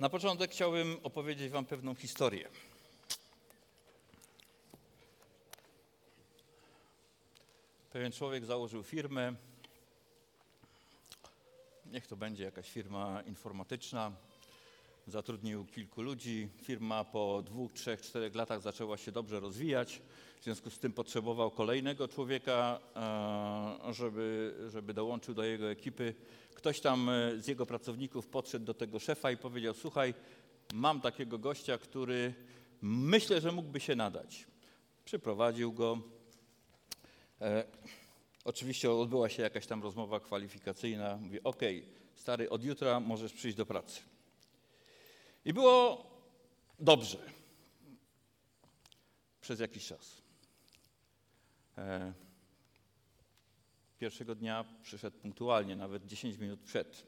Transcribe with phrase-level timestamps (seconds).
[0.00, 2.48] Na początek chciałbym opowiedzieć Wam pewną historię.
[7.92, 9.34] Pewien człowiek założył firmę.
[11.86, 14.12] Niech to będzie jakaś firma informatyczna.
[15.08, 16.48] Zatrudnił kilku ludzi.
[16.62, 20.02] Firma po dwóch, trzech, czterech latach zaczęła się dobrze rozwijać.
[20.40, 22.80] W związku z tym potrzebował kolejnego człowieka,
[23.86, 26.14] e, żeby, żeby dołączył do jego ekipy.
[26.54, 30.14] Ktoś tam e, z jego pracowników podszedł do tego szefa i powiedział: Słuchaj,
[30.74, 32.34] mam takiego gościa, który
[32.82, 34.46] myślę, że mógłby się nadać.
[35.04, 35.98] Przyprowadził go.
[37.40, 37.64] E,
[38.44, 41.16] oczywiście odbyła się jakaś tam rozmowa kwalifikacyjna.
[41.16, 41.62] Mówi: OK,
[42.14, 44.15] stary, od jutra możesz przyjść do pracy.
[45.46, 46.06] I było
[46.78, 47.18] dobrze
[49.40, 50.22] przez jakiś czas.
[51.78, 52.12] E,
[53.98, 57.06] pierwszego dnia przyszedł punktualnie, nawet 10 minut przed.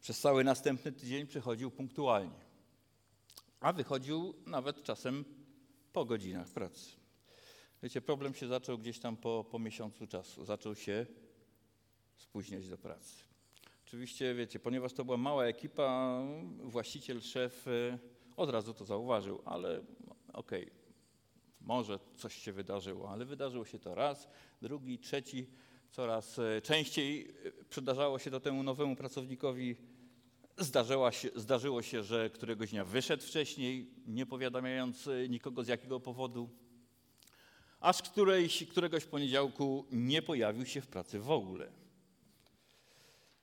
[0.00, 2.40] Przez cały następny tydzień przychodził punktualnie,
[3.60, 5.24] a wychodził nawet czasem
[5.92, 6.90] po godzinach pracy.
[7.82, 10.44] Wiecie, problem się zaczął gdzieś tam po, po miesiącu czasu.
[10.44, 11.06] Zaczął się
[12.16, 13.27] spóźniać do pracy.
[13.88, 16.22] Oczywiście, wiecie, ponieważ to była mała ekipa,
[16.62, 17.98] właściciel, szef e,
[18.36, 19.80] od razu to zauważył, ale
[20.32, 20.70] okej, okay,
[21.60, 24.28] może coś się wydarzyło, ale wydarzyło się to raz,
[24.62, 25.46] drugi, trzeci,
[25.90, 29.76] coraz e, częściej e, przydarzało się to temu nowemu pracownikowi.
[30.58, 36.50] Zdarzyło się, zdarzyło się, że któregoś dnia wyszedł wcześniej, nie powiadamiając nikogo z jakiego powodu,
[37.80, 41.77] aż którejś, któregoś poniedziałku nie pojawił się w pracy w ogóle.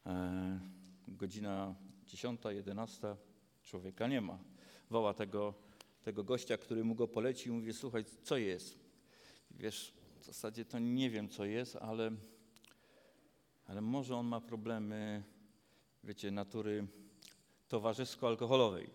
[0.06, 0.60] E,
[1.08, 3.16] godzina 10, 11,
[3.64, 4.40] człowieka nie ma.
[4.90, 5.54] Woła tego
[6.06, 8.80] tego gościa, który mu go polecił, mówi, słuchaj, co jest?
[9.52, 12.12] Wiesz, w zasadzie to nie wiem, co jest, ale,
[13.68, 15.24] ale może on ma problemy,
[16.04, 16.88] wiecie, natury
[17.70, 18.90] towarzysko-alkoholowej.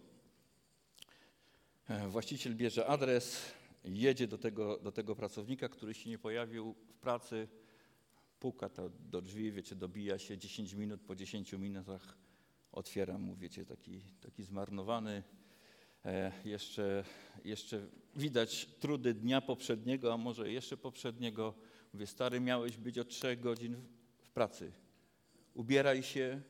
[1.89, 3.53] E, właściciel bierze adres,
[3.85, 7.49] jedzie do tego, do tego pracownika, który się nie pojawił w pracy,
[8.41, 12.17] puka to do drzwi, wiecie, dobija się 10 minut, po 10 minutach
[12.73, 13.37] otwiera mu,
[13.69, 15.23] taki, taki zmarnowany,
[16.05, 17.05] E, jeszcze,
[17.45, 17.87] jeszcze
[18.17, 21.55] widać trudy dnia poprzedniego, a może jeszcze poprzedniego.
[21.93, 23.77] Mówię, stary, miałeś być o trzech godzin
[24.19, 24.73] w pracy.
[25.55, 26.43] Ubieraj się,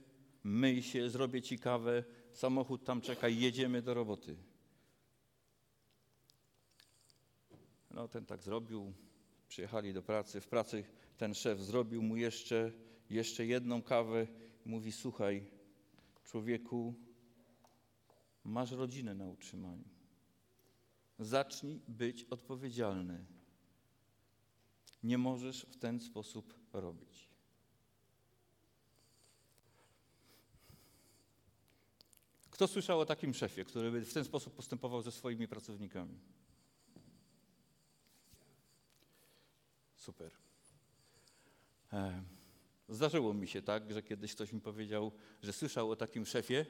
[0.44, 4.36] myj się, zrobię ci kawę, samochód tam czeka, jedziemy do roboty.
[7.90, 8.92] No, ten tak zrobił,
[9.48, 10.40] przyjechali do pracy.
[10.40, 10.84] W pracy
[11.20, 12.72] ten szef zrobił mu jeszcze,
[13.10, 14.26] jeszcze jedną kawę.
[14.64, 15.50] Mówi, słuchaj,
[16.24, 16.94] człowieku,
[18.44, 19.84] Masz rodzinę na utrzymaniu.
[21.18, 23.24] Zacznij być odpowiedzialny.
[25.02, 27.28] Nie możesz w ten sposób robić.
[32.50, 36.18] Kto słyszał o takim szefie, który by w ten sposób postępował ze swoimi pracownikami?
[39.96, 40.49] Super.
[41.92, 42.22] E,
[42.88, 45.12] zdarzyło mi się tak, że kiedyś ktoś mi powiedział,
[45.42, 46.66] że słyszał o takim szefie,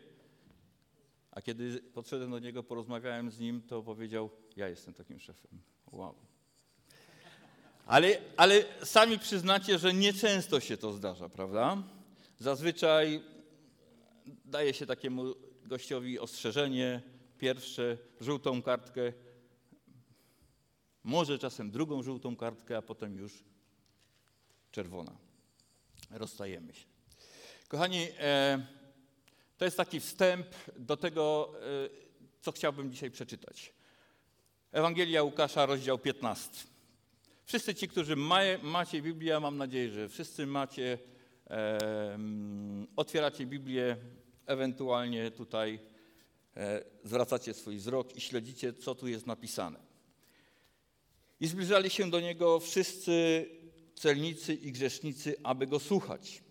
[1.30, 5.60] a kiedy podszedłem do niego, porozmawiałem z nim, to powiedział: Ja jestem takim szefem.
[5.92, 6.14] Wow.
[7.86, 11.82] Ale, ale sami przyznacie, że nieczęsto się to zdarza, prawda?
[12.38, 13.22] Zazwyczaj
[14.44, 17.02] daje się takiemu gościowi ostrzeżenie,
[17.38, 19.12] pierwsze, żółtą kartkę,
[21.04, 23.44] może czasem drugą żółtą kartkę, a potem już
[24.70, 25.12] czerwona.
[26.10, 26.84] Rozstajemy się.
[27.68, 28.66] Kochani, e,
[29.58, 30.46] to jest taki wstęp
[30.76, 31.60] do tego, e,
[32.40, 33.72] co chciałbym dzisiaj przeczytać.
[34.72, 36.66] Ewangelia Łukasza, rozdział 15.
[37.44, 38.16] Wszyscy ci, którzy
[38.62, 40.98] macie Biblię, mam nadzieję, że wszyscy macie,
[41.50, 42.18] e,
[42.96, 43.96] otwieracie Biblię,
[44.46, 45.80] ewentualnie tutaj
[46.56, 49.78] e, zwracacie swój wzrok i śledzicie, co tu jest napisane.
[51.40, 53.46] I zbliżali się do niego wszyscy
[54.00, 56.42] celnicy i grzesznicy, aby go słuchać.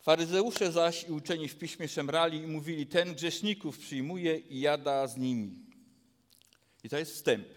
[0.00, 5.16] Faryzeusze zaś i uczeni w piśmie szemrali i mówili, ten grzeszników przyjmuje i jada z
[5.16, 5.54] nimi.
[6.84, 7.48] I to jest wstęp.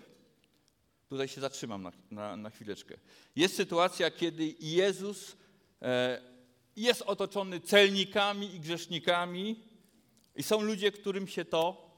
[1.09, 2.97] Tutaj się zatrzymam na, na, na chwileczkę.
[3.35, 5.37] Jest sytuacja, kiedy Jezus
[5.81, 6.21] e,
[6.75, 9.63] jest otoczony celnikami i grzesznikami,
[10.35, 11.91] I są ludzie, którym się to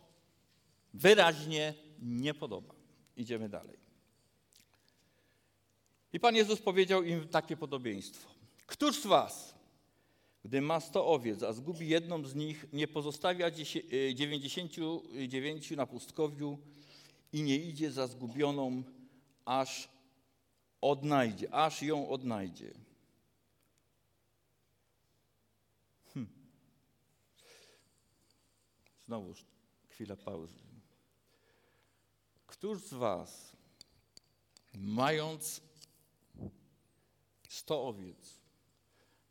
[0.93, 2.73] wyraźnie nie podoba.
[3.17, 3.82] Idziemy dalej.
[6.13, 8.29] I Pan Jezus powiedział im takie podobieństwo.
[8.65, 9.53] Któż z was,
[10.43, 16.57] gdy ma sto owiec, a zgubi jedną z nich, nie pozostawia 99 y, na pustkowiu
[17.33, 18.83] i nie idzie za zgubioną,
[19.45, 19.89] aż
[20.81, 22.73] odnajdzie, aż ją odnajdzie.
[26.13, 26.27] Hm.
[29.05, 29.45] Znowuż
[29.89, 30.63] chwila pauzy.
[32.47, 33.53] Któż z Was,
[34.73, 35.61] mając
[37.53, 38.39] sto owiec,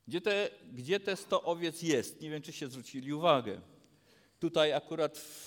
[0.08, 2.20] gdzie te, gdzie te sto owiec jest?
[2.20, 3.60] Nie wiem, czy się zwrócili uwagę.
[4.38, 5.46] Tutaj akurat w,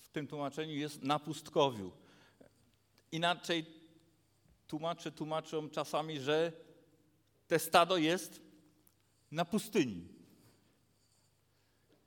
[0.00, 1.92] w tym tłumaczeniu jest na pustkowiu.
[3.12, 3.66] Inaczej
[4.66, 6.52] tłumacze tłumaczą czasami, że
[7.46, 8.40] te stado jest
[9.30, 10.08] na pustyni.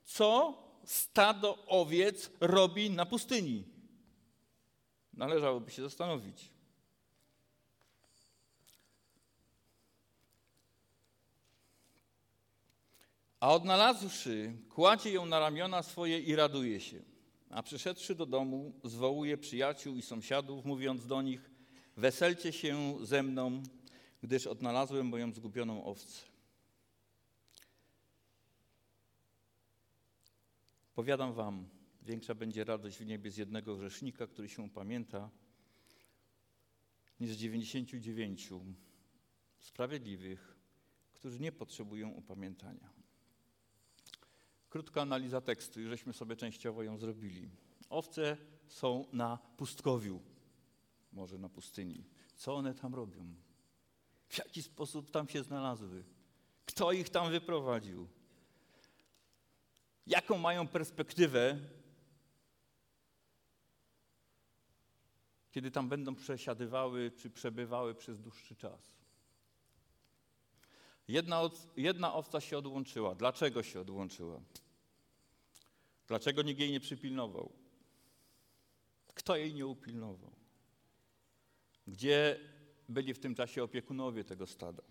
[0.04, 3.64] Co stado owiec robi na pustyni?
[5.12, 6.51] Należałoby się zastanowić.
[13.42, 17.02] A odnalazłszy, kładzie ją na ramiona swoje i raduje się.
[17.50, 21.50] A przyszedłszy do domu, zwołuje przyjaciół i sąsiadów, mówiąc do nich:
[21.96, 23.62] Weselcie się ze mną,
[24.22, 26.22] gdyż odnalazłem moją zgubioną owcę.
[30.94, 31.68] Powiadam wam,
[32.02, 35.30] większa będzie radość w niebie z jednego grzesznika, który się pamięta,
[37.20, 38.50] niż z 99
[39.58, 40.56] sprawiedliwych,
[41.12, 43.01] którzy nie potrzebują upamiętania.
[44.72, 47.50] Krótka analiza tekstu, i żeśmy sobie częściowo ją zrobili.
[47.90, 48.36] Owce
[48.68, 50.22] są na pustkowiu,
[51.12, 52.04] może na pustyni.
[52.36, 53.34] Co one tam robią?
[54.28, 56.04] W jaki sposób tam się znalazły?
[56.66, 58.08] Kto ich tam wyprowadził?
[60.06, 61.58] Jaką mają perspektywę,
[65.50, 68.96] kiedy tam będą przesiadywały czy przebywały przez dłuższy czas?
[71.08, 71.40] Jedna,
[71.76, 73.14] jedna owca się odłączyła.
[73.14, 74.40] Dlaczego się odłączyła?
[76.12, 77.52] Dlaczego nikt jej nie przypilnował?
[79.14, 80.32] Kto jej nie upilnował?
[81.86, 82.40] Gdzie
[82.88, 84.82] byli w tym czasie opiekunowie tego stada?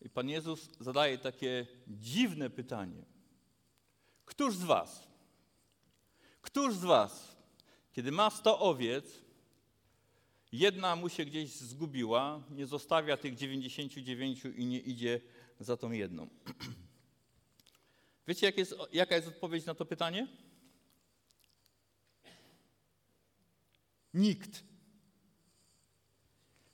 [0.00, 3.04] I Pan Jezus zadaje takie dziwne pytanie.
[4.24, 5.08] Któż z Was,
[6.40, 7.36] któż z Was,
[7.92, 9.21] kiedy ma sto owiec,
[10.52, 15.20] jedna mu się gdzieś zgubiła, nie zostawia tych 99 i nie idzie
[15.60, 16.28] za tą jedną?
[18.28, 20.28] Wiecie, jak jest, jaka jest odpowiedź na to pytanie?
[24.14, 24.64] Nikt.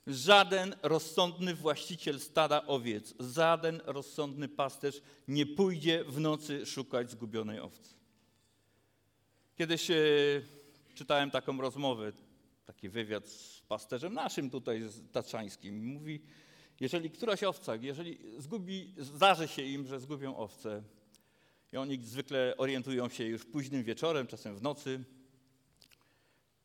[0.07, 7.93] Żaden rozsądny właściciel stada owiec, żaden rozsądny pasterz nie pójdzie w nocy szukać zgubionej owcy.
[9.55, 9.95] Kiedyś e,
[10.95, 12.11] czytałem taką rozmowę,
[12.69, 15.01] taki wywiad z pasterzem naszym tutaj, z.
[15.71, 16.21] Mówi,
[16.79, 20.83] jeżeli któraś owca, jeżeli zgubi, zdarzy się im, że zgubią owcę,
[21.73, 25.03] i oni zwykle orientują się już późnym wieczorem, czasem w nocy,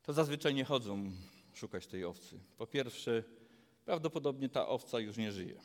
[0.02, 1.12] to zazwyczaj nie chodzą
[1.54, 2.40] szukać tej owcy.
[2.56, 3.22] Po pierwsze,
[3.84, 5.60] prawdopodobnie ta owca już nie żyje.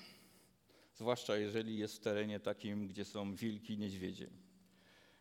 [0.95, 4.29] Zwłaszcza jeżeli jest w terenie takim, gdzie są wilki, niedźwiedzie.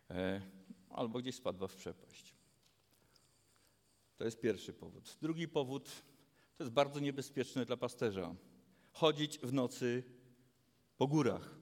[0.09, 0.41] E,
[0.89, 2.28] albo gdzieś spadła w przepaść.
[4.19, 5.17] To jest pierwszy powód.
[5.21, 5.89] Drugi powód
[6.57, 8.35] to jest bardzo niebezpieczne dla pasterza.
[8.91, 10.03] Chodzić w nocy
[10.97, 11.55] po górach.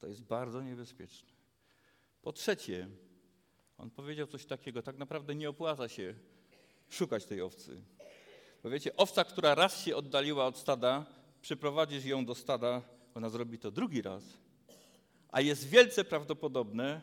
[0.00, 1.28] To jest bardzo niebezpieczne.
[2.22, 2.88] Po trzecie,
[3.78, 6.14] on powiedział coś takiego, tak naprawdę nie opłaca się
[6.88, 7.82] szukać tej owcy.
[8.62, 11.06] Bo wiecie, owca, która raz się oddaliła od stada,
[11.42, 12.82] przyprowadzisz ją do stada,
[13.14, 14.24] ona zrobi to drugi raz,
[15.28, 17.00] a jest wielce prawdopodobne,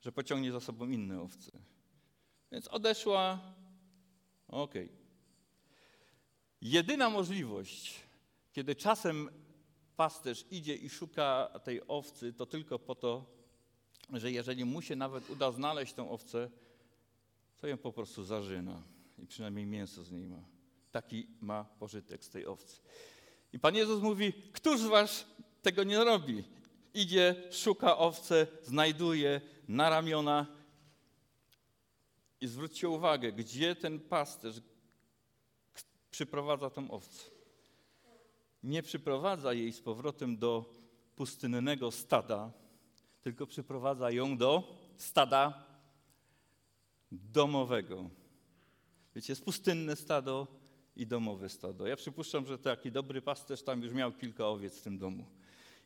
[0.00, 1.73] że pociągnie za sobą inne owce.
[2.54, 3.38] Więc odeszła,
[4.48, 4.84] okej.
[4.84, 4.96] Okay.
[6.60, 8.00] Jedyna możliwość,
[8.52, 9.30] kiedy czasem
[9.96, 13.24] pasterz idzie i szuka tej owcy, to tylko po to,
[14.12, 16.50] że jeżeli mu się nawet uda znaleźć tą owcę,
[17.56, 18.82] to ją po prostu zarzyna
[19.18, 20.44] i przynajmniej mięso z niej ma.
[20.92, 22.80] Taki ma pożytek z tej owcy.
[23.52, 25.26] I Pan Jezus mówi, któż z was
[25.62, 26.44] tego nie robi?
[26.94, 30.63] Idzie, szuka owce, znajduje na ramiona.
[32.44, 34.60] I zwróćcie uwagę, gdzie ten pasterz
[36.10, 37.30] przyprowadza tą owcę
[38.62, 40.64] nie przyprowadza jej z powrotem do
[41.16, 42.52] pustynnego stada,
[43.22, 45.66] tylko przyprowadza ją do stada
[47.12, 48.10] domowego.
[49.14, 50.46] Wiecie, jest pustynne stado
[50.96, 51.86] i domowe stado.
[51.86, 55.24] Ja przypuszczam, że taki dobry pasterz tam już miał kilka owiec w tym domu.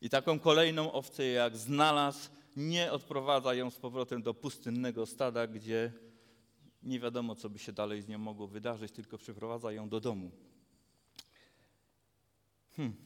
[0.01, 6.08] I taką kolejną owcę, jak znalazł, nie odprowadza ją z powrotem do pustynnego stada, gdzie
[6.83, 10.31] nie wiadomo, co by się dalej z nią mogło wydarzyć, tylko przyprowadza ją do domu.
[12.77, 12.97] Hmm.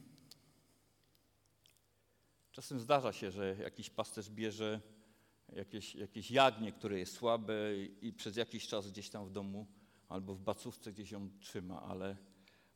[2.51, 4.81] Czasem zdarza się, że jakiś pasterz bierze
[5.55, 7.55] jakieś, jakieś jagnię, które jest słabe
[8.01, 9.67] i przez jakiś czas gdzieś tam w domu
[10.09, 12.17] albo w bacówce gdzieś ją trzyma, ale,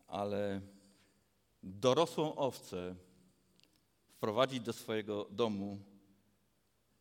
[0.07, 0.61] ale
[1.63, 2.95] dorosłą owcę
[4.07, 5.79] wprowadzić do swojego domu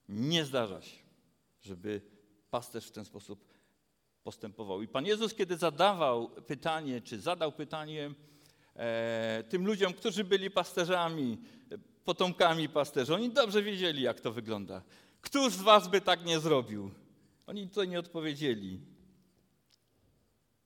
[0.09, 0.99] nie zdarza się,
[1.62, 2.03] żeby
[2.50, 3.56] pasterz w ten sposób
[4.26, 4.83] postępował.
[4.83, 8.11] I Pan Jezus, kiedy zadawał pytanie, czy zadał pytanie
[8.76, 11.38] e, tym ludziom, którzy byli pasterzami,
[12.04, 14.83] potomkami pasterzy, oni dobrze wiedzieli, jak to wygląda.
[15.21, 16.90] Któż z was by tak nie zrobił?
[17.47, 18.80] Oni to nie odpowiedzieli.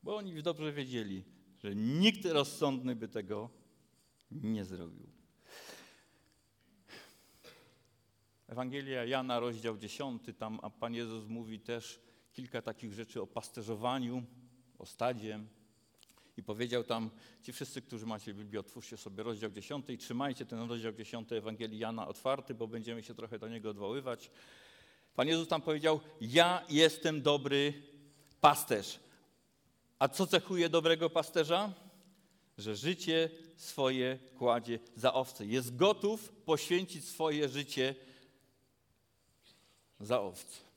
[0.02, 1.24] Bo oni dobrze wiedzieli,
[1.58, 3.50] że nikt rozsądny by tego
[4.30, 5.06] nie zrobił.
[8.48, 14.22] Ewangelia Jana, rozdział 10, tam a Pan Jezus mówi też kilka takich rzeczy o pasterzowaniu,
[14.78, 15.40] o stadzie.
[16.36, 17.10] I powiedział tam,
[17.42, 21.78] ci wszyscy, którzy macie Biblię, otwórzcie sobie rozdział 10 i trzymajcie ten rozdział 10 Ewangelii
[21.78, 24.30] Jana otwarty, bo będziemy się trochę do niego odwoływać.
[25.14, 27.82] Pan Jezus tam powiedział, ja jestem dobry
[28.40, 29.00] pasterz.
[29.98, 31.74] A co cechuje dobrego pasterza?
[32.58, 35.46] Że życie swoje kładzie za owce.
[35.46, 37.94] Jest gotów poświęcić swoje życie
[40.00, 40.69] za owce.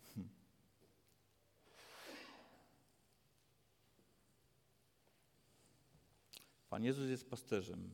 [6.74, 7.90] Pan Jezus jest pasterzem.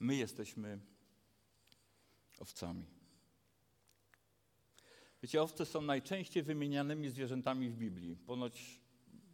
[0.00, 0.78] My jesteśmy
[2.38, 2.86] owcami.
[5.22, 8.16] Wiecie, owce są najczęściej wymienianymi zwierzętami w Biblii.
[8.16, 8.80] Ponoć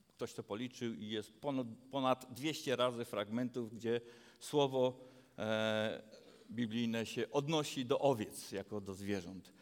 [0.09, 4.00] ktoś to policzył i jest ponad, ponad 200 razy fragmentów, gdzie
[4.40, 5.00] słowo
[5.38, 6.02] e,
[6.50, 9.52] biblijne się odnosi do owiec jako do zwierząt.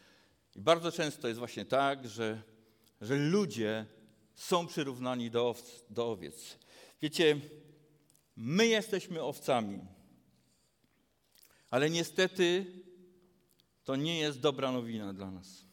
[0.57, 2.43] I bardzo często jest właśnie tak, że,
[3.01, 3.87] że ludzie
[4.35, 6.59] są przyrównani do, owc, do owiec.
[7.03, 7.41] Wiecie,
[8.37, 9.81] my jesteśmy owcami,
[11.71, 12.67] ale niestety
[13.85, 15.65] to nie jest dobra nowina dla nas.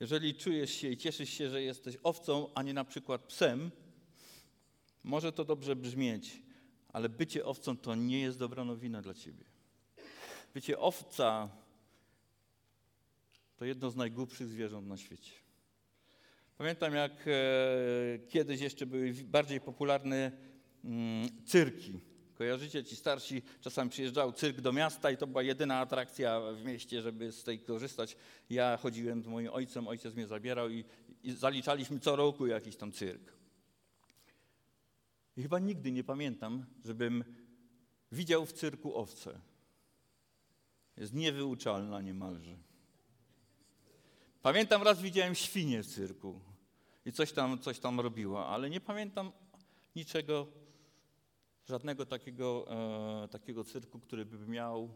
[0.00, 3.70] Jeżeli czujesz się i cieszysz się, że jesteś owcą, a nie na przykład psem,
[5.02, 6.42] może to dobrze brzmieć,
[6.88, 9.44] ale bycie owcą to nie jest dobra nowina dla ciebie.
[10.54, 11.48] Wiecie, owca
[13.56, 15.43] to jedno z najgłupszych zwierząt na świecie.
[16.58, 20.32] Pamiętam, jak e, kiedyś jeszcze były bardziej popularne
[20.84, 22.00] mm, cyrki.
[22.34, 27.02] Kojarzycie, ci starsi czasami przyjeżdżał cyrk do miasta i to była jedyna atrakcja w mieście,
[27.02, 28.16] żeby z tej korzystać.
[28.50, 30.84] Ja chodziłem z moim ojcem, ojciec mnie zabierał i,
[31.22, 33.32] i zaliczaliśmy co roku jakiś tam cyrk.
[35.36, 37.24] I chyba nigdy nie pamiętam, żebym
[38.12, 39.40] widział w cyrku owce.
[40.96, 42.56] Jest niewyuczalna niemalże.
[44.44, 46.40] Pamiętam raz widziałem świnię w cyrku
[47.06, 49.32] i coś tam, coś tam robiła, ale nie pamiętam
[49.96, 50.46] niczego,
[51.66, 52.66] żadnego takiego,
[53.24, 54.94] e, takiego cyrku, który by miał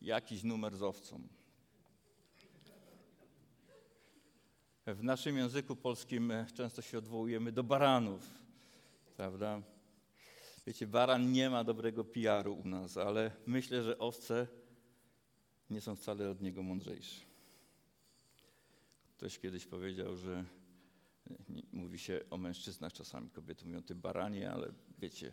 [0.00, 1.28] jakiś numer z owcą.
[4.86, 8.22] W naszym języku polskim często się odwołujemy do baranów,
[9.16, 9.62] prawda?
[10.66, 14.46] Wiecie, baran nie ma dobrego PR-u u nas, ale myślę, że owce
[15.70, 17.27] nie są wcale od niego mądrzejsze.
[19.18, 20.44] Ktoś kiedyś powiedział, że
[21.72, 25.32] mówi się o mężczyznach, czasami kobiety mówią ty baranie, ale wiecie,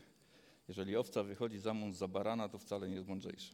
[0.67, 3.53] jeżeli owca wychodzi za mąż za barana, to wcale nie jest mądrzejsza.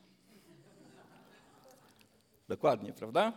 [2.48, 3.34] Dokładnie, prawda?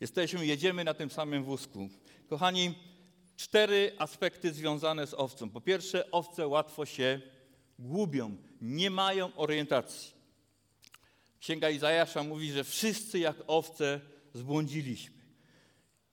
[0.00, 1.88] Jesteśmy, jedziemy na tym samym wózku.
[2.28, 2.74] Kochani,
[3.36, 5.50] cztery aspekty związane z owcą.
[5.50, 7.20] Po pierwsze, owce łatwo się
[7.78, 10.12] gubią, nie mają orientacji.
[11.40, 14.00] Księga Izajasza mówi, że wszyscy jak owce
[14.34, 15.21] zbłądziliśmy.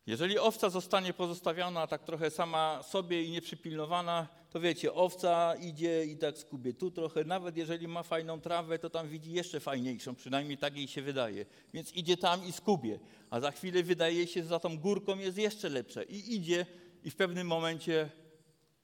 [0.07, 6.17] Jeżeli owca zostanie pozostawiona tak trochę sama sobie i nieprzypilnowana, to wiecie, owca idzie i
[6.17, 10.57] tak skubie tu trochę, nawet jeżeli ma fajną trawę, to tam widzi jeszcze fajniejszą, przynajmniej
[10.57, 11.45] tak jej się wydaje.
[11.73, 15.37] Więc idzie tam i skubie, a za chwilę wydaje się, że za tą górką jest
[15.37, 16.65] jeszcze lepsze i idzie
[17.03, 18.09] i w pewnym momencie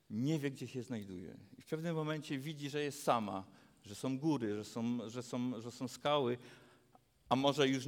[0.10, 1.38] nie wie, gdzie się znajduje.
[1.58, 3.44] I w pewnym momencie widzi, że jest sama,
[3.86, 6.38] że są góry, że są, że są, że są skały,
[7.30, 7.86] a może już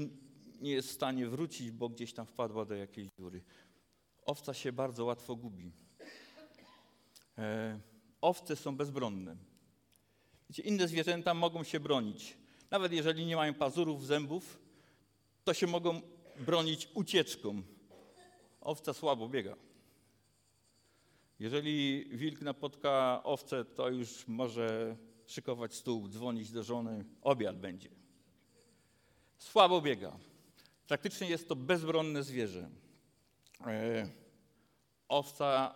[0.62, 3.44] nie jest w stanie wrócić, bo gdzieś tam wpadła do jakiejś dziury.
[4.26, 5.72] Owca się bardzo łatwo gubi.
[7.38, 7.80] E,
[8.22, 9.36] owce są bezbronne.
[10.50, 12.38] Wiecie, inne zwierzęta mogą się bronić.
[12.72, 14.60] Nawet jeżeli nie mają pazurów, zębów,
[15.44, 16.02] to się mogą
[16.40, 17.62] bronić ucieczką.
[18.62, 19.56] Owca słabo biega.
[21.40, 27.90] Jeżeli wilk napotka owce, to już może szykować stół, dzwonić do żony, obiad będzie.
[29.38, 30.18] Słabo biega.
[30.88, 32.70] Praktycznie jest to bezbronne zwierzę.
[33.68, 34.10] E,
[35.08, 35.76] owca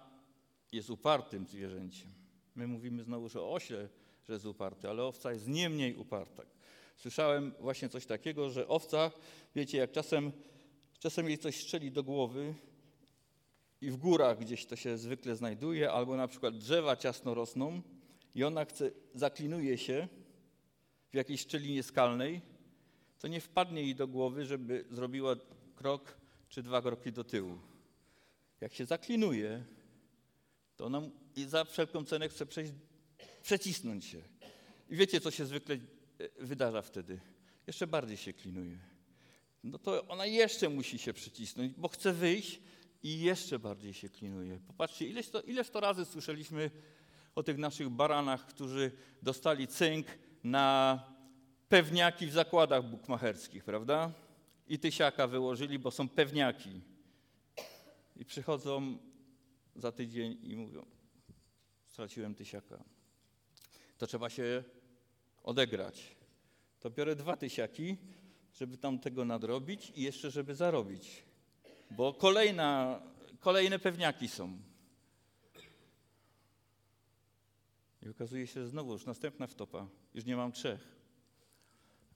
[0.71, 2.11] jest upartym zwierzęciem.
[2.55, 3.89] My mówimy znowu, że ośle,
[4.27, 6.43] że jest uparty, ale owca jest nie mniej uparta.
[6.97, 9.11] Słyszałem właśnie coś takiego, że owca,
[9.55, 10.31] wiecie, jak czasem,
[10.99, 12.53] czasem jej coś strzeli do głowy
[13.81, 17.81] i w górach gdzieś to się zwykle znajduje, albo na przykład drzewa ciasno rosną
[18.35, 20.07] i ona chce, zaklinuje się
[21.11, 22.41] w jakiejś szczelinie skalnej,
[23.21, 25.35] to nie wpadnie jej do głowy, żeby zrobiła
[25.75, 26.17] krok
[26.49, 27.59] czy dwa kroki do tyłu.
[28.61, 29.63] Jak się zaklinuje,
[30.75, 31.01] to ona
[31.47, 32.73] za wszelką cenę chce przejść,
[33.43, 34.21] przecisnąć się.
[34.89, 35.79] I wiecie, co się zwykle e,
[36.39, 37.19] wydarza wtedy?
[37.67, 38.77] Jeszcze bardziej się klinuje.
[39.63, 42.61] No to ona jeszcze musi się przycisnąć, bo chce wyjść
[43.03, 44.59] i jeszcze bardziej się klinuje.
[44.67, 46.71] Popatrzcie, ileż to, ileż to razy słyszeliśmy
[47.35, 50.07] o tych naszych baranach, którzy dostali cynk
[50.43, 51.10] na
[51.71, 54.11] pewniaki w zakładach bukmacherskich, prawda?
[54.67, 56.81] I tysiaka wyłożyli, bo są pewniaki.
[58.15, 58.97] I przychodzą
[59.75, 60.85] za tydzień i mówią,
[61.85, 62.83] straciłem tysiaka.
[63.97, 64.63] To trzeba się
[65.43, 66.15] odegrać.
[66.79, 67.97] To biorę dwa tysiaki,
[68.53, 71.23] żeby tam tego nadrobić i jeszcze, żeby zarobić.
[71.91, 73.01] Bo kolejna,
[73.39, 74.57] kolejne pewniaki są.
[78.01, 79.87] I okazuje się, że znowu już następna wtopa.
[80.13, 81.00] Już nie mam trzech.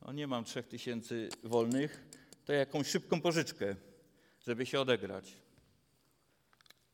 [0.06, 2.08] No nie mam trzech tysięcy wolnych,
[2.46, 3.76] to jakąś szybką pożyczkę,
[4.40, 5.34] żeby się odegrać.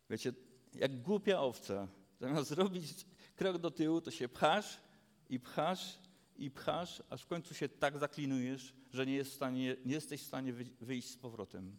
[0.10, 0.34] Wiecie,
[0.74, 1.88] jak głupia owca.
[2.20, 4.77] Zamiast zrobić krok do tyłu, to się pchasz
[5.30, 6.00] i pchasz
[6.38, 10.22] i pchasz, aż w końcu się tak zaklinujesz, że nie, jest w stanie, nie jesteś
[10.22, 11.75] w stanie wyjść z powrotem.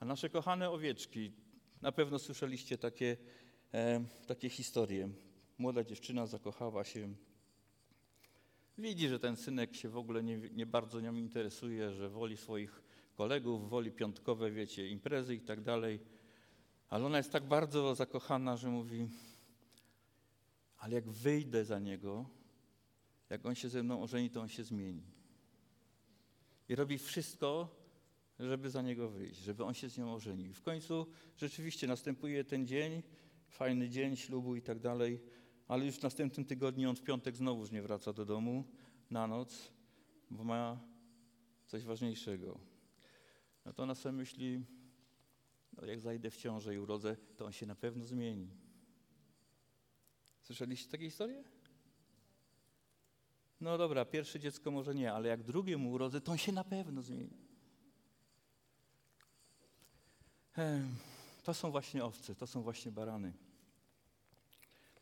[0.00, 1.32] A nasze kochane owieczki,
[1.82, 3.16] na pewno słyszeliście takie,
[3.74, 5.08] e, takie historie.
[5.58, 7.14] Młoda dziewczyna zakochała się.
[8.78, 12.82] Widzi, że ten synek się w ogóle nie, nie bardzo nią interesuje, że woli swoich
[13.14, 16.00] kolegów, woli piątkowe, wiecie, imprezy i tak dalej.
[16.88, 19.08] Ale ona jest tak bardzo zakochana, że mówi,
[20.78, 22.26] ale jak wyjdę za niego,
[23.30, 25.02] jak on się ze mną ożeni, to on się zmieni.
[26.68, 27.68] I robi wszystko,
[28.38, 30.54] żeby za niego wyjść, żeby on się z nią ożenił.
[30.54, 33.02] W końcu rzeczywiście następuje ten dzień,
[33.48, 35.20] fajny dzień ślubu i tak dalej,
[35.68, 38.64] ale już w następnym tygodniu on w piątek znowuż nie wraca do domu
[39.10, 39.72] na noc,
[40.30, 40.80] bo ma
[41.66, 42.58] coś ważniejszego.
[43.64, 44.64] No to ona sobie myśli,
[45.72, 48.50] no jak zajdę w ciążę i urodzę, to on się na pewno zmieni.
[50.42, 51.44] Słyszeliście takie historie?
[53.60, 56.64] No dobra, pierwsze dziecko może nie, ale jak drugie mu urodzę, to on się na
[56.64, 57.46] pewno zmieni.
[61.44, 63.32] To są właśnie owce, to są właśnie barany.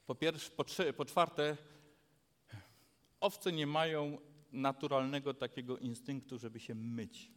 [0.06, 1.56] Po, pierwsze, po, trze, po czwarte,
[3.20, 4.18] owce nie mają
[4.52, 7.30] naturalnego takiego instynktu, żeby się myć.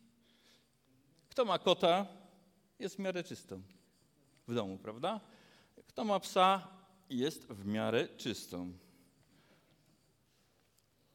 [1.29, 2.07] Kto ma kota,
[2.79, 3.61] jest w miarę czystą
[4.47, 5.21] w domu, prawda?
[5.87, 6.67] Kto ma psa,
[7.09, 8.73] jest w miarę czystą.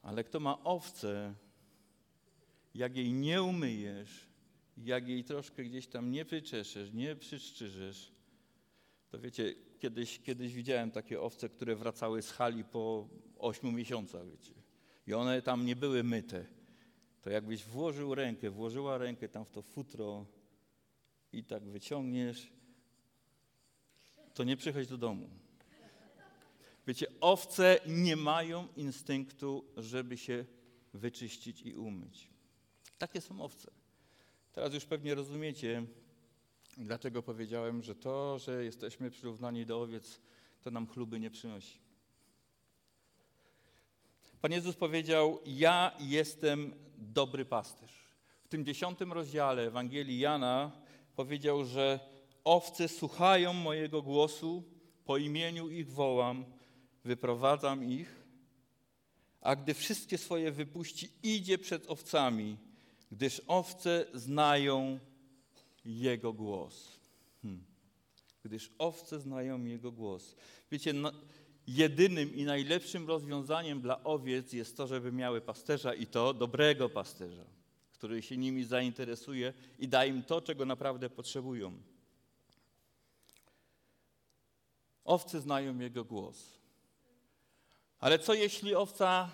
[0.01, 1.33] Ale kto ma owcę,
[2.75, 4.27] jak jej nie umyjesz,
[4.77, 8.12] jak jej troszkę gdzieś tam nie wyczeszesz, nie przyszczyżesz,
[9.13, 14.53] to wiecie, kiedyś, kiedyś widziałem takie owce, które wracały z hali po ośmiu miesiącach, wiecie.
[15.07, 16.45] I one tam nie były myte.
[17.21, 20.25] To jakbyś włożył rękę, włożyła rękę tam w to futro
[21.33, 22.53] i tak wyciągniesz,
[24.33, 25.29] to nie przychodź do domu.
[26.87, 30.45] Wiecie, owce nie mają instynktu, żeby się
[30.93, 32.29] wyczyścić i umyć.
[32.97, 33.71] Takie są owce.
[34.53, 35.85] Teraz już pewnie rozumiecie,
[36.77, 40.21] dlaczego powiedziałem, że to, że jesteśmy przyrównani do owiec,
[40.61, 41.77] to nam chluby nie przynosi.
[44.41, 48.03] Pan Jezus powiedział: Ja jestem dobry pasterz.
[48.43, 50.71] W tym dziesiątym rozdziale Ewangelii Jana
[51.15, 51.99] powiedział, że
[52.43, 54.63] owce słuchają mojego głosu,
[55.05, 56.45] po imieniu ich wołam,
[57.03, 58.23] wyprowadzam ich,
[59.41, 62.57] a gdy wszystkie swoje wypuści, idzie przed owcami,
[63.11, 64.99] gdyż owce znają
[65.85, 66.99] Jego głos.
[67.41, 67.63] Hmm.
[68.43, 70.35] Gdyż owce znają Jego głos.
[70.71, 71.11] Wiecie, no,
[71.67, 77.45] jedynym i najlepszym rozwiązaniem dla owiec jest to, żeby miały pasterza i to dobrego pasterza,
[77.91, 81.73] który się nimi zainteresuje i da im to, czego naprawdę potrzebują.
[85.05, 86.59] Owce znają Jego głos.
[87.99, 89.29] Ale co jeśli owca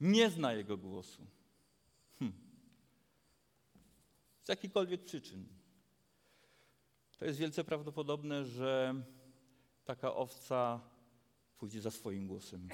[0.00, 1.26] nie zna Jego głosu?
[2.18, 2.32] Hm.
[4.42, 5.61] Z jakichkolwiek przyczyn.
[7.22, 8.94] To jest wielce prawdopodobne, że
[9.84, 10.80] taka owca
[11.58, 12.68] pójdzie za swoim głosem.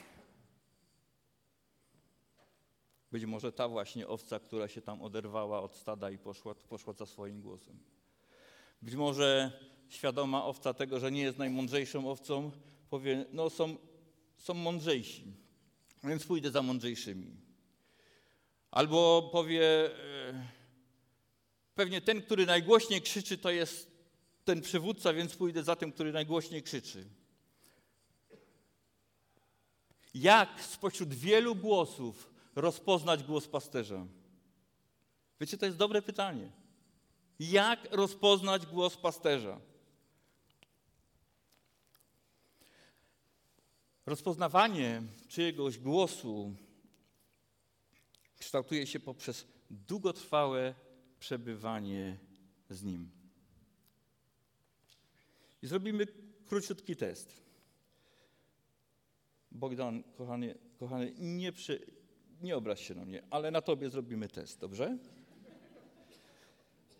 [3.13, 7.07] Być może ta właśnie owca, która się tam oderwała od stada i poszła, poszła za
[7.07, 7.79] swoim głosem.
[8.83, 9.53] Być może
[9.89, 12.51] świadoma owca tego, że nie jest najmądrzejszą owcą,
[12.91, 13.77] powie, no są,
[14.37, 15.25] są mądrzejsi,
[16.05, 17.37] więc pójdę za mądrzejszymi.
[18.71, 19.65] Albo powie,
[20.29, 20.47] e,
[21.75, 23.98] pewnie ten, który najgłośniej krzyczy, to jest
[24.49, 27.05] ten przywódca, więc pójdę za tym, który najgłośniej krzyczy.
[30.15, 34.07] Jak spośród wielu głosów rozpoznać głos pasterza?
[35.41, 36.53] Wiecie, to jest dobre pytanie.
[37.41, 39.61] Jak rozpoznać głos pasterza?
[44.07, 46.55] Rozpoznawanie czyjegoś głosu
[48.39, 50.75] kształtuje się poprzez długotrwałe
[51.19, 52.19] przebywanie
[52.71, 53.18] z Nim.
[55.63, 56.07] I zrobimy
[56.47, 57.43] króciutki test.
[59.51, 61.87] Bogdan, kochany, kochany nie, przy,
[62.43, 64.99] nie obraź się na mnie, ale na tobie zrobimy test, dobrze?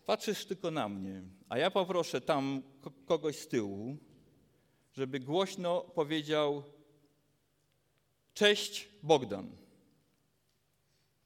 [0.05, 2.61] Patrzysz tylko na mnie, a ja poproszę tam
[3.05, 3.97] kogoś z tyłu,
[4.93, 6.63] żeby głośno powiedział
[8.33, 9.51] Cześć Bogdan.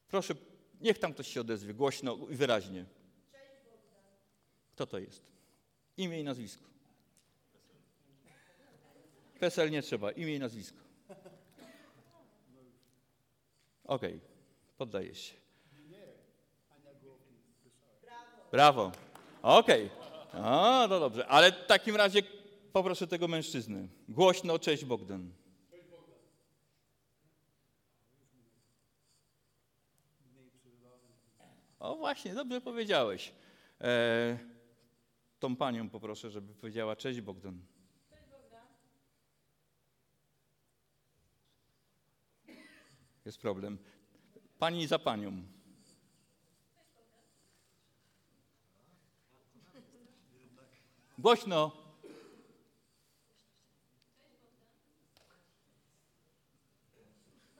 [0.08, 0.34] Proszę,
[0.80, 2.84] niech tam ktoś się odezwie głośno i wyraźnie.
[3.32, 4.02] Cześć Bogdan.
[4.72, 5.22] Kto to jest?
[5.96, 6.73] Imię i nazwisko.
[9.40, 10.78] PESEL nie trzeba, imię i nazwisko.
[13.84, 14.20] Okej, okay.
[14.76, 15.34] poddajesz się.
[18.52, 18.92] Brawo.
[19.42, 19.90] Okej.
[20.30, 20.42] Okay.
[20.42, 21.26] A, no dobrze.
[21.26, 22.22] Ale w takim razie
[22.72, 23.88] poproszę tego mężczyzny.
[24.08, 25.30] Głośno, cześć Bogdan.
[31.84, 33.32] O właśnie, dobrze powiedziałeś.
[33.80, 34.38] E,
[35.38, 37.60] tą panią poproszę, żeby powiedziała cześć Bogdan.
[38.10, 38.66] Cześć Bogdan.
[43.24, 43.78] Jest problem.
[44.58, 45.42] Pani za panią.
[51.18, 51.72] Głośno.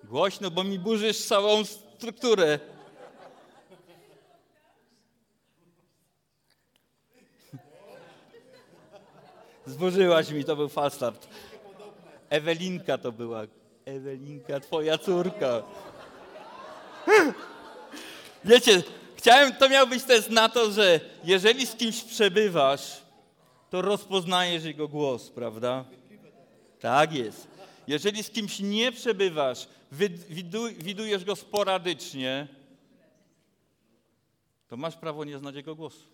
[0.05, 2.59] Głośno, bo mi burzysz całą strukturę.
[9.67, 11.29] Zburzyłaś mi, to był falstart.
[12.31, 13.47] Ewelinka to była.
[13.85, 15.63] Ewelinka, twoja córka.
[18.45, 18.83] Wiecie,
[19.17, 23.03] chciałem, to miał być test na to, że jeżeli z kimś przebywasz,
[23.71, 25.85] to rozpoznajesz jego głos, prawda?
[26.81, 27.49] Tak jest.
[27.87, 29.69] Jeżeli z kimś nie przebywasz,
[30.79, 32.49] widujesz go sporadycznie,
[34.69, 36.09] to masz prawo nie znać jego głosu.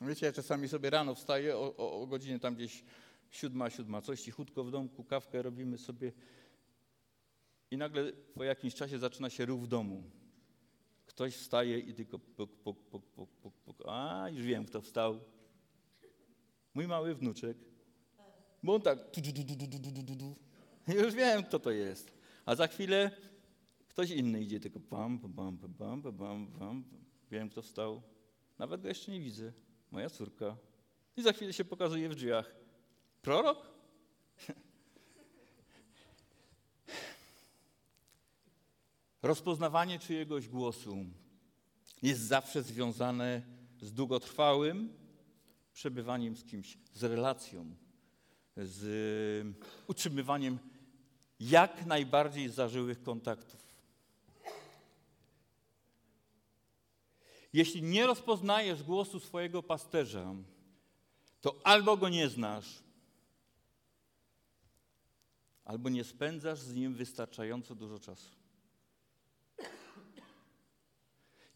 [0.00, 2.84] Wiecie, ja czasami sobie rano wstaję o, o, o godzinie tam gdzieś
[3.30, 6.12] siódma, siódma, coś cichutko w domku, kawkę robimy sobie
[7.72, 10.02] i nagle po jakimś czasie zaczyna się ruch w domu.
[11.06, 13.82] Ktoś wstaje i tylko puk, puk, puk, puk, puk, puk.
[13.86, 15.20] A, już wiem, kto wstał.
[16.74, 17.56] Mój mały wnuczek.
[18.62, 18.98] Bo on tak...
[20.88, 22.12] Już wiem, kto to jest.
[22.46, 23.10] A za chwilę
[23.88, 26.84] ktoś inny idzie, tylko pam, pam, pam, pam, pam.
[27.30, 28.02] Wiem, kto wstał.
[28.58, 29.52] Nawet go jeszcze nie widzę
[29.90, 30.56] moja córka.
[31.16, 32.54] I za chwilę się pokazuje w drzwiach.
[33.22, 33.72] Prorok?
[39.22, 41.04] Rozpoznawanie czyjegoś głosu
[42.02, 43.42] jest zawsze związane
[43.80, 44.94] z długotrwałym
[45.72, 47.74] przebywaniem z kimś, z relacją,
[48.56, 49.56] z
[49.86, 50.58] utrzymywaniem
[51.40, 53.62] jak najbardziej zażyłych kontaktów.
[57.52, 60.34] Jeśli nie rozpoznajesz głosu swojego pasterza,
[61.40, 62.82] to albo go nie znasz,
[65.64, 68.41] albo nie spędzasz z nim wystarczająco dużo czasu.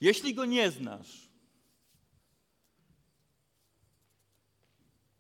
[0.01, 1.29] Jeśli go nie znasz,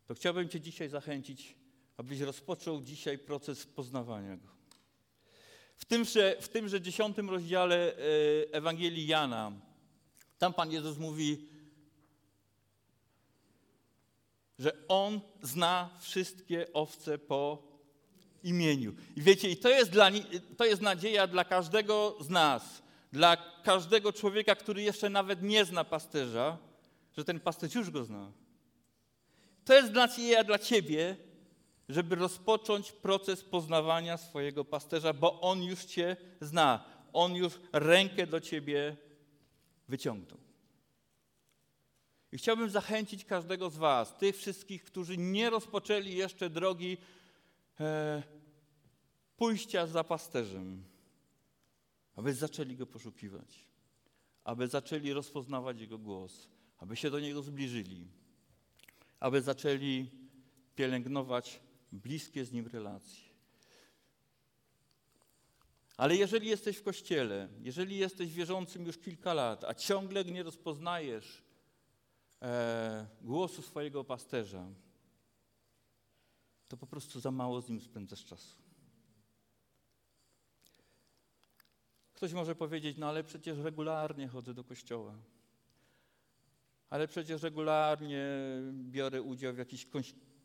[0.06, 1.54] to chciałbym Cię dzisiaj zachęcić,
[1.96, 4.48] abyś rozpoczął dzisiaj proces poznawania go.
[5.76, 7.98] W tymże, w tymże dziesiątym rozdziale e,
[8.52, 9.52] Ewangelii Jana
[10.38, 11.48] tam Pan Jezus mówi,
[14.58, 17.62] że On zna wszystkie owce po
[18.42, 18.94] imieniu.
[19.16, 20.10] I wiecie, i to jest, dla,
[20.56, 22.82] to jest nadzieja dla każdego z nas,
[23.16, 26.58] dla każdego człowieka, który jeszcze nawet nie zna pasterza,
[27.16, 28.32] że ten pasterz już go zna.
[29.64, 31.16] To jest nadzieja dla ciebie,
[31.88, 36.84] żeby rozpocząć proces poznawania swojego pasterza, bo on już cię zna.
[37.12, 38.96] On już rękę do ciebie
[39.88, 40.38] wyciągnął.
[42.32, 46.98] I chciałbym zachęcić każdego z Was, tych wszystkich, którzy nie rozpoczęli jeszcze drogi
[47.80, 48.22] e,
[49.36, 50.84] pójścia za pasterzem,
[52.16, 53.66] aby zaczęli go poszukiwać,
[54.44, 56.48] aby zaczęli rozpoznawać jego głos,
[56.78, 58.08] aby się do niego zbliżyli,
[59.20, 60.10] aby zaczęli
[60.74, 61.60] pielęgnować
[61.92, 63.26] bliskie z nim relacje.
[65.96, 71.42] Ale jeżeli jesteś w kościele, jeżeli jesteś wierzącym już kilka lat, a ciągle nie rozpoznajesz
[72.42, 74.66] e, głosu swojego pasterza,
[76.68, 78.65] to po prostu za mało z nim spędzasz czasu.
[82.16, 85.14] Ktoś może powiedzieć, no ale przecież regularnie chodzę do kościoła.
[86.90, 88.26] Ale przecież regularnie
[88.72, 89.86] biorę udział w jakichś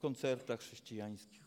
[0.02, 1.42] koncertach chrześcijańskich.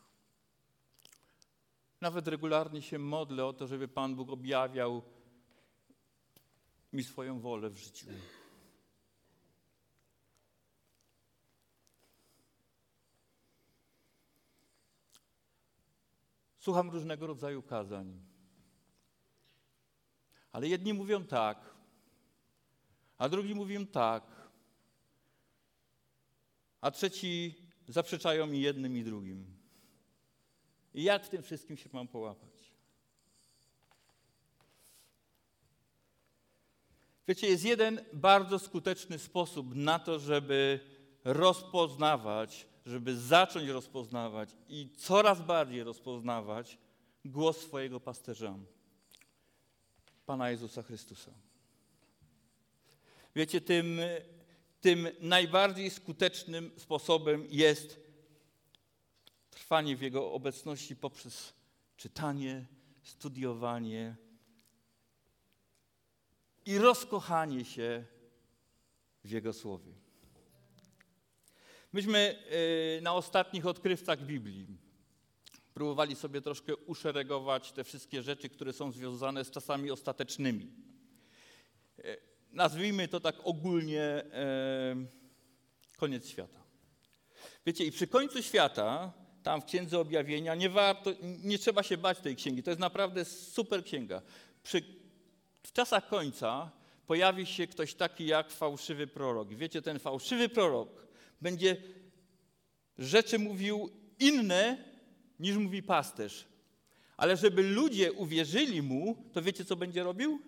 [2.00, 5.02] Nawet regularnie się modlę o to, żeby Pan Bóg objawiał
[6.92, 8.06] mi swoją wolę w życiu.
[16.58, 18.33] Słucham różnego rodzaju kazań.
[20.54, 21.74] Ale jedni mówią tak,
[23.18, 24.22] a drugi mówią tak,
[26.80, 27.54] a trzeci
[27.88, 29.46] zaprzeczają mi jednym i drugim.
[30.94, 32.50] I jak w tym wszystkim się mam połapać?
[37.28, 40.80] Wiecie, jest jeden bardzo skuteczny sposób na to, żeby
[41.24, 46.78] rozpoznawać, żeby zacząć rozpoznawać i coraz bardziej rozpoznawać
[47.24, 48.54] głos swojego pasterza,
[50.26, 51.30] Pana Jezusa Chrystusa.
[53.36, 54.00] Wiecie, tym,
[54.80, 58.00] tym najbardziej skutecznym sposobem jest
[59.50, 61.52] trwanie w Jego obecności poprzez
[61.96, 62.66] czytanie,
[63.02, 64.16] studiowanie
[66.66, 68.04] i rozkochanie się
[69.24, 69.92] w Jego Słowie.
[71.92, 72.44] Myśmy
[72.98, 74.83] y, na ostatnich odkrywcach Biblii
[75.74, 80.72] próbowali sobie troszkę uszeregować te wszystkie rzeczy, które są związane z czasami ostatecznymi.
[81.98, 82.16] Y,
[82.52, 86.64] nazwijmy to tak ogólnie y, koniec świata.
[87.66, 92.18] Wiecie, i przy końcu świata tam w Księdze Objawienia, nie, warto, nie trzeba się bać
[92.18, 92.62] tej księgi.
[92.62, 94.22] To jest naprawdę super księga.
[94.62, 94.82] Przy,
[95.62, 96.70] w czasach końca
[97.06, 99.54] pojawi się ktoś taki jak fałszywy prorok.
[99.54, 101.06] Wiecie, ten fałszywy prorok
[101.40, 101.76] będzie
[102.98, 104.93] rzeczy mówił inne
[105.40, 106.44] niż mówi pasterz.
[107.16, 110.40] Ale żeby ludzie uwierzyli mu, to wiecie, co będzie robił?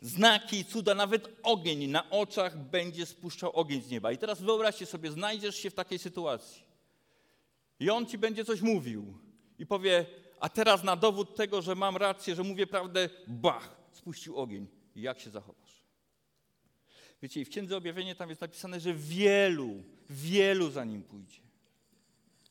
[0.00, 4.12] Znaki, cuda, nawet ogień na oczach będzie spuszczał ogień z nieba.
[4.12, 6.62] I teraz wyobraźcie sobie, znajdziesz się w takiej sytuacji.
[7.80, 9.18] I on ci będzie coś mówił
[9.58, 10.06] i powie,
[10.40, 14.66] a teraz na dowód tego, że mam rację, że mówię prawdę, bach, spuścił ogień.
[14.96, 15.82] Jak się zachowasz?
[17.22, 21.40] Wiecie, i w Księdze Objawienia tam jest napisane, że wielu, wielu za nim pójdzie.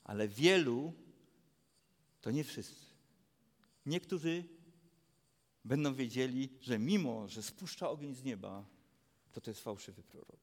[0.03, 0.93] Ale wielu
[2.21, 2.85] to nie wszyscy.
[3.85, 4.43] Niektórzy
[5.65, 8.65] będą wiedzieli, że mimo, że spuszcza ogień z nieba,
[9.31, 10.39] to to jest fałszywy prorok.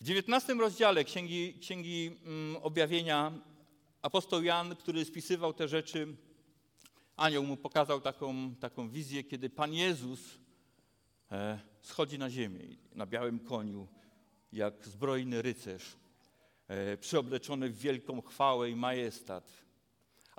[0.00, 3.32] W XIX rozdziale Księgi, Księgi mm, Objawienia
[4.02, 6.16] apostoł Jan, który spisywał te rzeczy,
[7.16, 10.20] anioł mu pokazał taką, taką wizję, kiedy Pan Jezus
[11.32, 12.60] e, schodzi na ziemię
[12.94, 13.88] na białym koniu,
[14.52, 15.96] jak zbrojny rycerz,
[16.68, 19.52] e, przyobleczony w wielką chwałę i majestat,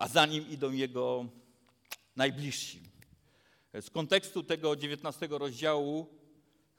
[0.03, 1.25] a za nim idą jego
[2.15, 2.79] najbliżsi.
[3.81, 6.23] Z kontekstu tego XIX rozdziału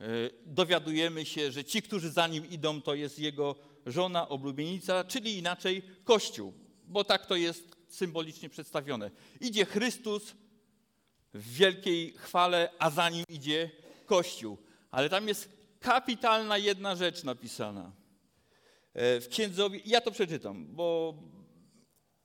[0.01, 0.07] E,
[0.47, 3.55] dowiadujemy się, że ci, którzy za nim idą, to jest jego
[3.87, 6.53] żona, oblubienica, czyli inaczej Kościół,
[6.85, 9.11] bo tak to jest symbolicznie przedstawione.
[9.41, 10.35] Idzie Chrystus
[11.35, 13.71] w wielkiej chwale, a za nim idzie
[14.07, 14.59] Kościół.
[14.91, 15.49] Ale tam jest
[15.81, 17.93] kapitalna jedna rzecz napisana.
[18.95, 21.15] E, w księdze, ja to przeczytam, bo,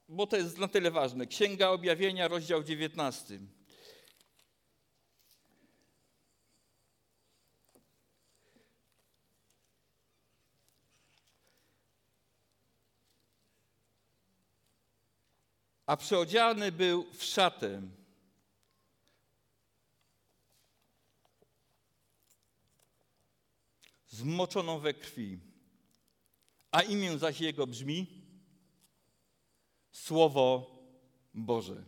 [0.10, 1.28] bo to jest na tyle ważne.
[1.28, 3.40] Księga Objawienia, rozdział 19.
[15.86, 17.82] a przeodziany był w szatę.
[24.08, 25.40] Zmoczoną we krwi,
[26.72, 28.19] a imię zaś jego brzmi
[30.04, 30.72] Słowo
[31.34, 31.84] Boże.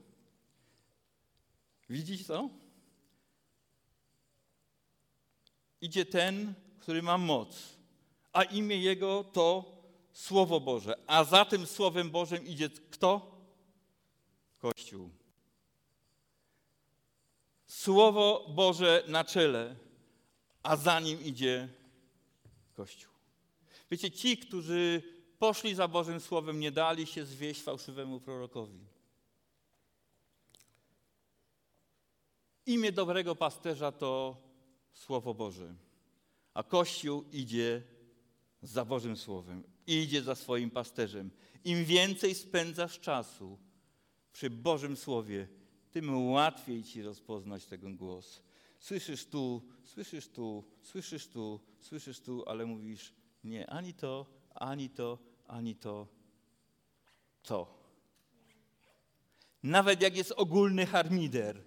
[1.90, 2.50] Widzicie to?
[5.82, 7.78] Idzie ten, który ma moc,
[8.34, 9.78] a imię jego to
[10.14, 11.00] Słowo Boże.
[11.08, 13.38] A za tym Słowem Bożym idzie kto?
[14.58, 15.10] Kościół.
[17.68, 19.76] Słowo Boże na czele,
[20.64, 21.70] a za nim idzie
[22.74, 23.12] Kościół.
[23.92, 25.04] Wiecie, ci, którzy
[25.42, 28.80] poszli za Bożym Słowem, nie dali się zwieść fałszywemu prorokowi.
[32.66, 34.38] Imię dobrego pasterza to
[34.94, 35.76] Słowo Boże,
[36.54, 37.84] a Kościół idzie
[38.62, 41.32] za Bożym Słowem, idzie za swoim pasterzem.
[41.64, 43.58] Im więcej spędzasz czasu
[44.34, 45.48] przy Bożym Słowie,
[45.92, 48.44] tym łatwiej ci rozpoznać ten głos.
[48.80, 54.26] Słyszysz tu, słyszysz tu, słyszysz tu, słyszysz tu, ale mówisz nie, ani to,
[54.56, 56.08] ani to, ani to,
[57.44, 57.68] to.
[59.64, 61.64] Nawet jak jest ogólny harmider.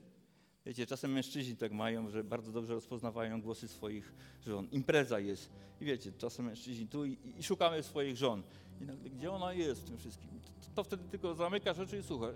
[0.66, 4.14] Wiecie, czasem mężczyźni tak mają, że bardzo dobrze rozpoznawają głosy swoich
[4.46, 4.68] żon.
[4.70, 5.50] Impreza jest.
[5.80, 8.42] I wiecie, czasem mężczyźni tu i, i szukamy swoich żon.
[8.80, 10.28] I nagle, gdzie ona jest w tym wszystkim?
[10.40, 12.26] To, to wtedy tylko zamyka rzeczy i słucha.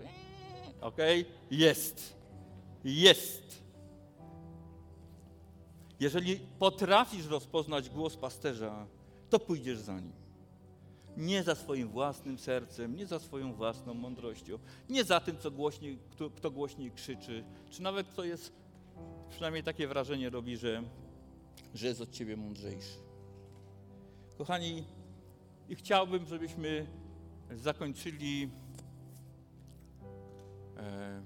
[0.81, 1.21] Okej?
[1.21, 1.33] Okay?
[1.51, 2.15] Jest.
[2.83, 3.63] Jest.
[5.99, 8.87] Jeżeli potrafisz rozpoznać głos pasterza,
[9.29, 10.28] to pójdziesz za nim.
[11.19, 15.99] Nie za swoim własnym sercem, nie za swoją własną mądrością, nie za tym, co głośniej,
[16.11, 18.53] kto, kto głośniej krzyczy, czy nawet kto jest,
[19.29, 20.83] przynajmniej takie wrażenie robi, że,
[21.73, 22.97] że jest od ciebie mądrzejszy.
[24.37, 24.83] Kochani,
[25.69, 26.87] i chciałbym, żebyśmy
[27.55, 28.49] zakończyli
[30.77, 31.21] e,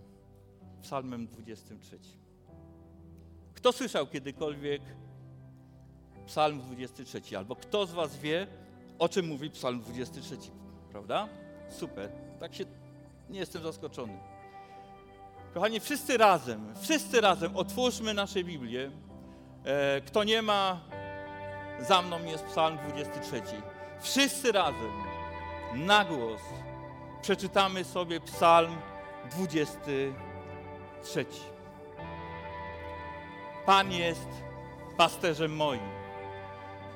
[0.82, 2.00] psalmem 23.
[3.54, 4.82] Kto słyszał kiedykolwiek
[6.26, 7.38] psalm 23?
[7.38, 8.48] Albo kto z was wie,
[9.04, 10.38] o czym mówi psalm 23?
[10.92, 11.28] Prawda?
[11.70, 12.10] Super.
[12.40, 12.64] Tak się,
[13.30, 14.18] nie jestem zaskoczony.
[15.54, 18.92] Kochani, wszyscy razem, wszyscy razem otwórzmy nasze Biblię.
[19.66, 20.80] E, kto nie ma,
[21.80, 23.42] za mną jest psalm 23.
[24.02, 24.92] Wszyscy razem,
[25.74, 26.42] na głos,
[27.22, 28.76] przeczytamy sobie psalm
[29.32, 31.26] 23.
[33.66, 34.28] Pan jest
[34.98, 35.90] pasterzem moim,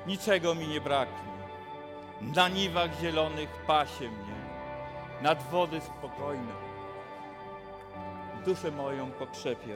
[0.06, 1.37] niczego mi nie braknie.
[2.20, 4.34] Na niwach zielonych pasie mnie,
[5.22, 6.52] nad wody spokojne.
[8.44, 9.74] Duszę moją pokrzepia.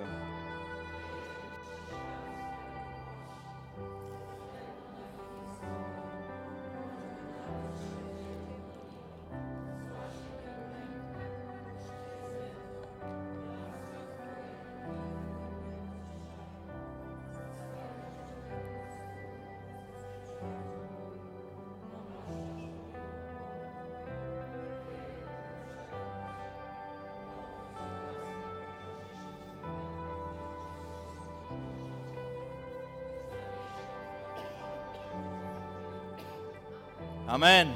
[37.42, 37.74] Amen.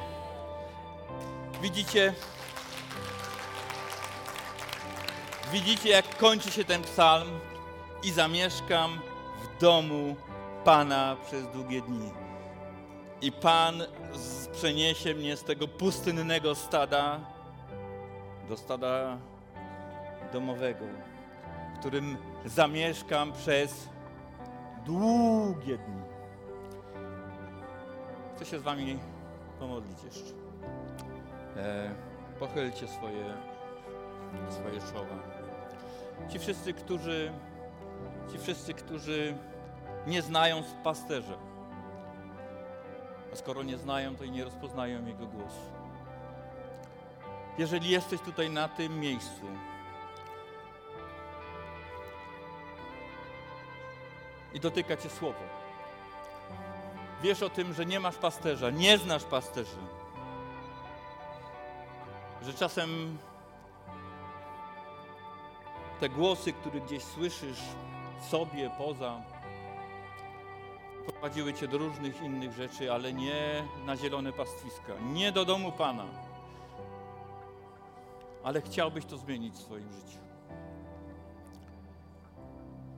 [1.63, 2.15] Widzicie?
[5.53, 7.29] Widzicie, jak kończy się ten psalm
[8.03, 9.01] i zamieszkam
[9.43, 10.17] w domu
[10.65, 12.11] Pana przez długie dni.
[13.21, 13.83] I Pan
[14.53, 17.21] przeniesie mnie z tego pustynnego stada
[18.49, 19.19] do stada
[20.33, 20.85] domowego,
[21.75, 23.89] w którym zamieszkam przez
[24.85, 26.03] długie dni.
[28.37, 28.99] Chcę się z Wami
[29.59, 30.33] pomodlić jeszcze.
[31.57, 31.95] E,
[32.39, 33.35] pochylcie swoje,
[34.51, 35.19] swoje czoła.
[36.29, 37.33] Ci wszyscy, którzy,
[38.33, 39.35] ci wszyscy, którzy
[40.07, 41.39] nie znają pasterza,
[43.33, 45.77] a skoro nie znają, to i nie rozpoznają Jego głosu.
[47.59, 49.47] Jeżeli jesteś tutaj na tym miejscu,
[54.55, 55.66] i dotyka Cię słowo,
[57.23, 59.81] Wiesz o tym, że nie masz pasterza, nie znasz pasterza.
[62.43, 63.19] Że czasem
[66.01, 67.63] te głosy, które gdzieś słyszysz
[68.31, 69.23] sobie, poza,
[71.07, 76.05] prowadziły cię do różnych innych rzeczy, ale nie na zielone pastwiska, nie do domu Pana.
[78.45, 80.19] Ale chciałbyś to zmienić w swoim życiu.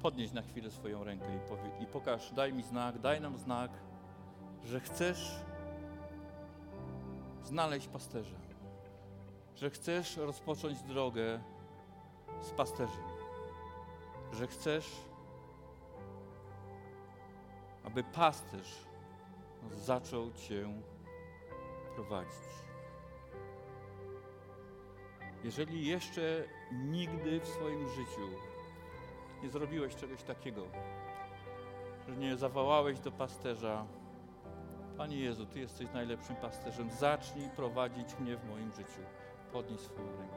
[0.02, 3.70] Podnieś na chwilę swoją rękę i, powie, i pokaż, daj mi znak, daj nam znak,
[4.64, 5.40] że chcesz
[7.42, 8.36] znaleźć pasterza,
[9.56, 11.40] że chcesz rozpocząć drogę
[12.40, 13.04] z pasterzem,
[14.32, 14.90] że chcesz,
[17.84, 18.88] aby pasterz
[19.70, 20.82] zaczął Cię
[21.94, 22.48] prowadzić.
[25.44, 28.28] Jeżeli jeszcze nigdy w swoim życiu
[29.42, 30.62] nie zrobiłeś czegoś takiego,
[32.08, 33.86] że nie zawołałeś do pasterza,
[34.98, 36.90] Panie Jezu, Ty jesteś najlepszym pasterzem.
[36.90, 39.00] Zacznij prowadzić mnie w moim życiu.
[39.52, 40.36] Podnieś swoją rękę.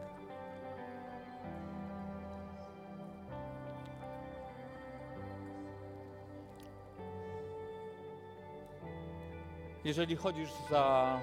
[9.84, 11.20] Jeżeli chodzisz za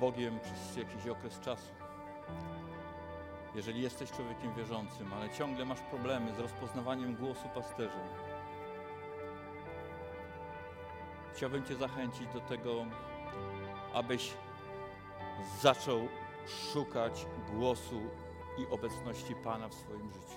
[0.00, 1.72] Bogiem przez jakiś okres czasu.
[3.54, 8.00] Jeżeli jesteś człowiekiem wierzącym, ale ciągle masz problemy z rozpoznawaniem głosu pasterza,
[11.36, 12.86] chciałbym Cię zachęcić do tego,
[13.94, 14.32] abyś
[15.60, 16.08] zaczął
[16.46, 18.00] szukać głosu
[18.58, 20.36] i obecności Pana w swoim życiu.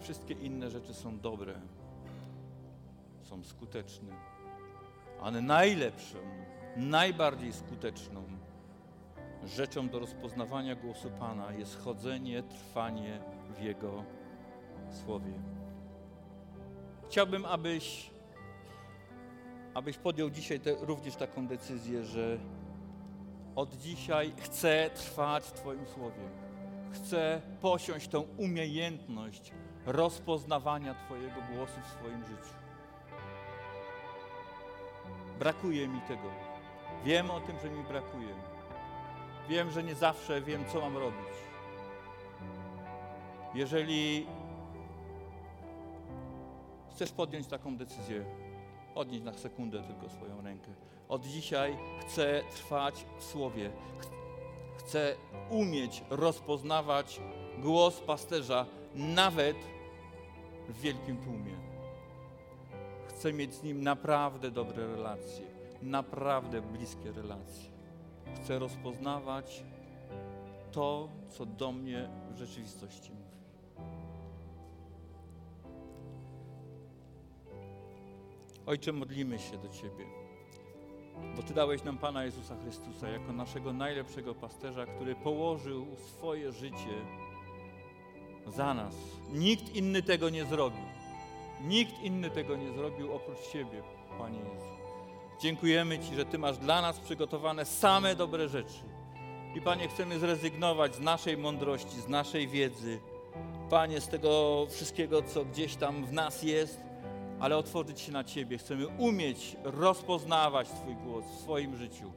[0.00, 1.60] Wszystkie inne rzeczy są dobre,
[3.22, 4.12] są skuteczne,
[5.22, 6.18] ale najlepszą,
[6.76, 8.22] najbardziej skuteczną
[9.44, 13.20] rzeczą do rozpoznawania głosu Pana jest chodzenie, trwanie
[13.58, 14.04] w Jego
[14.90, 15.55] Słowie.
[17.08, 18.10] Chciałbym, abyś,
[19.74, 22.38] abyś podjął dzisiaj te, również taką decyzję, że
[23.56, 26.22] od dzisiaj chcę trwać w Twoim Słowie.
[26.92, 29.52] Chcę posiąść tą umiejętność
[29.86, 32.54] rozpoznawania Twojego głosu w swoim życiu.
[35.38, 36.30] Brakuje mi tego.
[37.04, 38.34] Wiem o tym, że mi brakuje.
[39.48, 41.36] Wiem, że nie zawsze wiem, co mam robić.
[43.54, 44.26] Jeżeli
[46.96, 48.24] chcesz podjąć taką decyzję,
[48.94, 50.70] podnieś na sekundę tylko swoją rękę.
[51.08, 53.70] Od dzisiaj chcę trwać w Słowie.
[54.78, 55.16] Chcę
[55.50, 57.20] umieć rozpoznawać
[57.58, 59.56] głos pasterza nawet
[60.68, 61.52] w wielkim tłumie.
[63.08, 65.46] Chcę mieć z nim naprawdę dobre relacje,
[65.82, 67.70] naprawdę bliskie relacje.
[68.36, 69.64] Chcę rozpoznawać
[70.72, 73.25] to, co do mnie w rzeczywistości.
[78.66, 80.06] Ojcze, modlimy się do Ciebie,
[81.36, 87.04] bo Ty dałeś nam Pana Jezusa Chrystusa jako naszego najlepszego pasterza, który położył swoje życie
[88.46, 88.94] za nas.
[89.32, 90.84] Nikt inny tego nie zrobił.
[91.64, 93.82] Nikt inny tego nie zrobił oprócz Ciebie,
[94.18, 94.66] Panie Jezu.
[95.40, 98.82] Dziękujemy Ci, że Ty masz dla nas przygotowane same dobre rzeczy.
[99.54, 103.00] I Panie, chcemy zrezygnować z naszej mądrości, z naszej wiedzy,
[103.70, 106.85] Panie, z tego wszystkiego, co gdzieś tam w nas jest,
[107.40, 108.58] ale otworzyć się na Ciebie.
[108.58, 112.12] Chcemy umieć rozpoznawać Twój głos w swoim życiu.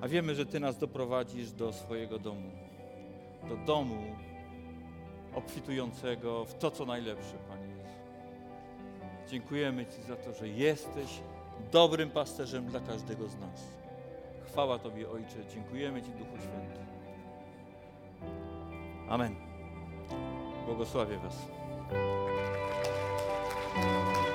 [0.00, 2.50] A wiemy, że Ty nas doprowadzisz do swojego domu,
[3.48, 4.16] do domu
[5.34, 7.82] obfitującego w to, co najlepsze, Panie Jezu.
[9.28, 11.20] Dziękujemy Ci za to, że jesteś
[11.72, 13.82] dobrym pasterzem dla każdego z nas.
[14.46, 15.36] Chwała Tobie, Ojcze.
[15.54, 16.80] Dziękujemy Ci, Duchu Święty.
[19.08, 19.36] Amen.
[20.66, 21.61] Błogosławię Was.
[23.74, 24.31] Thank you.